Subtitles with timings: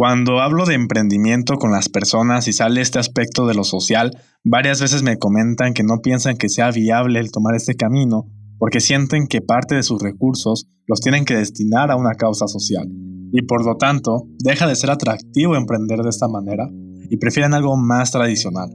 [0.00, 4.10] Cuando hablo de emprendimiento con las personas y sale este aspecto de lo social,
[4.42, 8.24] varias veces me comentan que no piensan que sea viable el tomar este camino
[8.58, 12.88] porque sienten que parte de sus recursos los tienen que destinar a una causa social
[13.30, 16.66] y por lo tanto deja de ser atractivo emprender de esta manera
[17.10, 18.70] y prefieren algo más tradicional.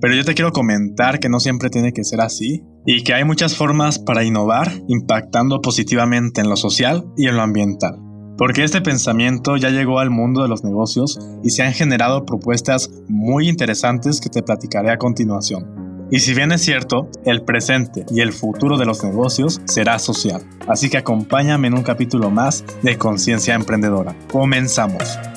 [0.00, 3.24] Pero yo te quiero comentar que no siempre tiene que ser así y que hay
[3.24, 8.09] muchas formas para innovar impactando positivamente en lo social y en lo ambiental.
[8.36, 12.90] Porque este pensamiento ya llegó al mundo de los negocios y se han generado propuestas
[13.08, 16.08] muy interesantes que te platicaré a continuación.
[16.10, 20.42] Y si bien es cierto, el presente y el futuro de los negocios será social.
[20.66, 24.16] Así que acompáñame en un capítulo más de Conciencia Emprendedora.
[24.32, 25.29] Comenzamos.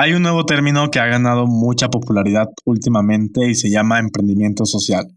[0.00, 5.08] Hay un nuevo término que ha ganado mucha popularidad últimamente y se llama emprendimiento social,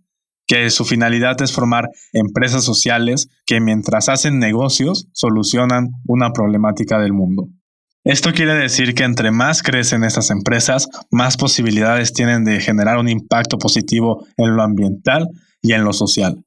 [0.48, 7.14] que su finalidad es formar empresas sociales que mientras hacen negocios solucionan una problemática del
[7.14, 7.48] mundo.
[8.04, 13.08] Esto quiere decir que entre más crecen estas empresas, más posibilidades tienen de generar un
[13.08, 15.28] impacto positivo en lo ambiental
[15.62, 16.44] y en lo social.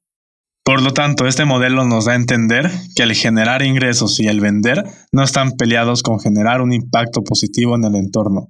[0.65, 4.41] Por lo tanto, este modelo nos da a entender que el generar ingresos y el
[4.41, 8.47] vender no están peleados con generar un impacto positivo en el entorno.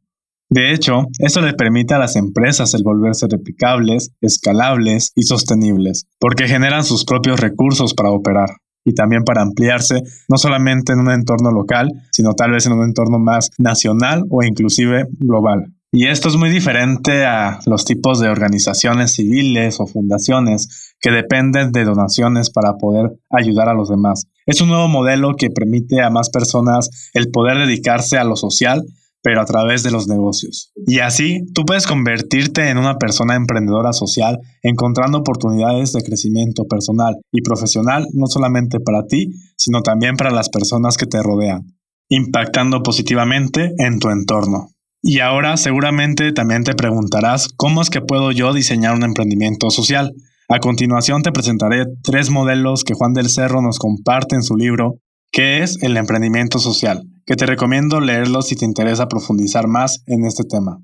[0.50, 6.48] De hecho, esto le permite a las empresas el volverse replicables, escalables y sostenibles, porque
[6.48, 8.50] generan sus propios recursos para operar
[8.86, 12.86] y también para ampliarse no solamente en un entorno local, sino tal vez en un
[12.86, 15.75] entorno más nacional o inclusive global.
[15.98, 21.72] Y esto es muy diferente a los tipos de organizaciones civiles o fundaciones que dependen
[21.72, 24.28] de donaciones para poder ayudar a los demás.
[24.46, 28.84] Es un nuevo modelo que permite a más personas el poder dedicarse a lo social,
[29.24, 30.74] pero a través de los negocios.
[30.86, 37.16] Y así, tú puedes convertirte en una persona emprendedora social, encontrando oportunidades de crecimiento personal
[37.32, 41.62] y profesional, no solamente para ti, sino también para las personas que te rodean,
[42.10, 44.75] impactando positivamente en tu entorno.
[45.08, 50.12] Y ahora seguramente también te preguntarás cómo es que puedo yo diseñar un emprendimiento social.
[50.50, 54.96] A continuación te presentaré tres modelos que Juan del Cerro nos comparte en su libro,
[55.32, 60.26] que es el emprendimiento social, que te recomiendo leerlo si te interesa profundizar más en
[60.26, 60.80] este tema.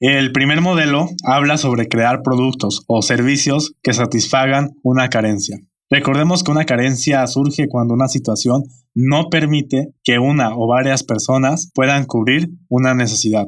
[0.00, 5.56] El primer modelo habla sobre crear productos o servicios que satisfagan una carencia.
[5.90, 8.62] Recordemos que una carencia surge cuando una situación
[8.94, 13.46] no permite que una o varias personas puedan cubrir una necesidad.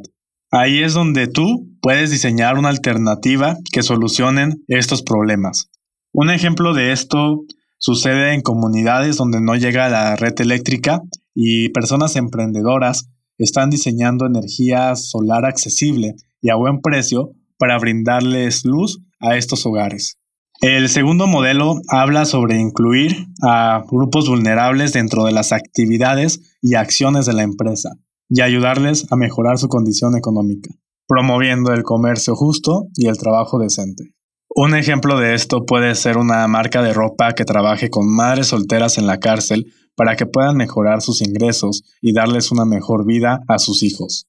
[0.51, 5.71] Ahí es donde tú puedes diseñar una alternativa que solucionen estos problemas.
[6.13, 7.43] Un ejemplo de esto
[7.79, 11.01] sucede en comunidades donde no llega la red eléctrica
[11.35, 13.09] y personas emprendedoras
[13.39, 20.20] están diseñando energía solar accesible y a buen precio para brindarles luz a estos hogares.
[20.61, 27.25] El segundo modelo habla sobre incluir a grupos vulnerables dentro de las actividades y acciones
[27.25, 27.93] de la empresa
[28.29, 30.69] y ayudarles a mejorar su condición económica,
[31.09, 34.13] promoviendo el comercio justo y el trabajo decente.
[34.51, 38.99] Un ejemplo de esto puede ser una marca de ropa que trabaje con madres solteras
[38.99, 43.59] en la cárcel para que puedan mejorar sus ingresos y darles una mejor vida a
[43.59, 44.27] sus hijos.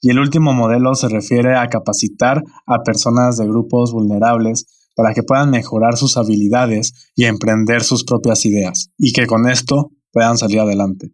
[0.00, 5.22] Y el último modelo se refiere a capacitar a personas de grupos vulnerables para que
[5.22, 10.60] puedan mejorar sus habilidades y emprender sus propias ideas, y que con esto puedan salir
[10.60, 11.12] adelante.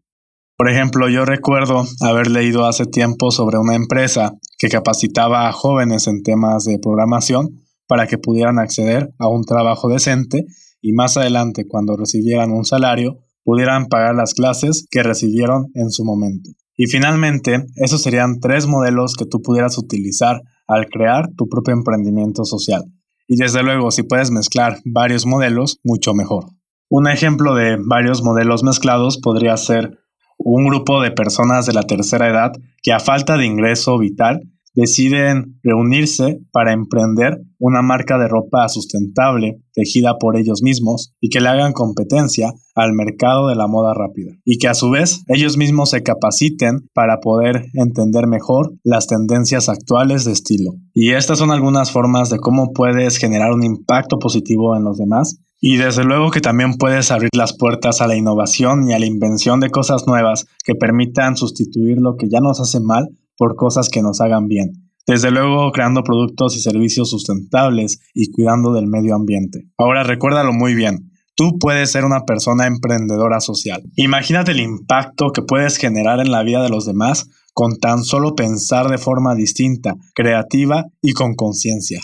[0.56, 6.08] Por ejemplo, yo recuerdo haber leído hace tiempo sobre una empresa que capacitaba a jóvenes
[6.08, 10.44] en temas de programación para que pudieran acceder a un trabajo decente
[10.80, 16.04] y más adelante, cuando recibieran un salario, pudieran pagar las clases que recibieron en su
[16.04, 16.50] momento.
[16.76, 22.44] Y finalmente, esos serían tres modelos que tú pudieras utilizar al crear tu propio emprendimiento
[22.44, 22.84] social.
[23.28, 26.46] Y desde luego, si puedes mezclar varios modelos, mucho mejor.
[26.88, 29.98] Un ejemplo de varios modelos mezclados podría ser
[30.38, 32.52] un grupo de personas de la tercera edad
[32.82, 34.40] que a falta de ingreso vital
[34.78, 41.40] deciden reunirse para emprender una marca de ropa sustentable tejida por ellos mismos y que
[41.40, 45.56] le hagan competencia al mercado de la moda rápida y que a su vez ellos
[45.56, 50.74] mismos se capaciten para poder entender mejor las tendencias actuales de estilo.
[50.94, 55.40] Y estas son algunas formas de cómo puedes generar un impacto positivo en los demás
[55.60, 59.06] y desde luego que también puedes abrir las puertas a la innovación y a la
[59.06, 63.08] invención de cosas nuevas que permitan sustituir lo que ya nos hace mal
[63.38, 64.90] por cosas que nos hagan bien.
[65.06, 69.64] Desde luego creando productos y servicios sustentables y cuidando del medio ambiente.
[69.78, 71.10] Ahora recuérdalo muy bien.
[71.34, 73.82] Tú puedes ser una persona emprendedora social.
[73.96, 78.34] Imagínate el impacto que puedes generar en la vida de los demás con tan solo
[78.34, 82.00] pensar de forma distinta, creativa y con conciencia.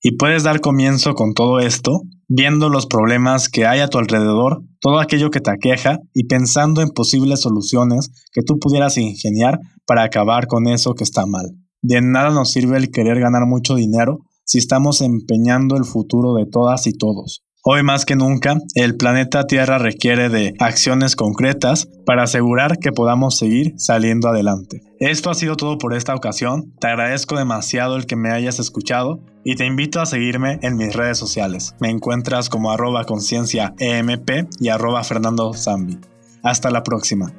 [0.00, 4.62] Y puedes dar comienzo con todo esto viendo los problemas que hay a tu alrededor,
[4.84, 10.02] todo aquello que te aqueja y pensando en posibles soluciones que tú pudieras ingeniar para
[10.02, 11.52] acabar con eso que está mal.
[11.80, 16.44] De nada nos sirve el querer ganar mucho dinero si estamos empeñando el futuro de
[16.44, 17.43] todas y todos.
[17.66, 23.38] Hoy más que nunca, el planeta Tierra requiere de acciones concretas para asegurar que podamos
[23.38, 24.82] seguir saliendo adelante.
[25.00, 26.74] Esto ha sido todo por esta ocasión.
[26.78, 30.94] Te agradezco demasiado el que me hayas escuchado y te invito a seguirme en mis
[30.94, 31.74] redes sociales.
[31.80, 35.98] Me encuentras como arroba conciencia EMP y arroba Fernando Zambi.
[36.42, 37.32] Hasta la próxima.